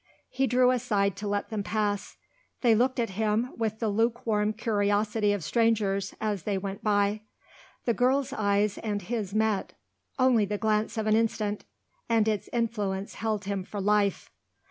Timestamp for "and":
8.79-8.99, 12.09-12.27